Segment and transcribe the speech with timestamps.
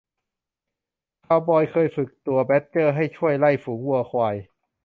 [1.25, 4.35] คาวบอยเคยฝึกตัวแบดเจอร์ให้ช่วยไล่ฝูงวัวควาย